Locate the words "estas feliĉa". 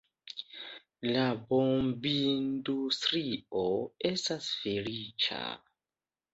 4.13-5.41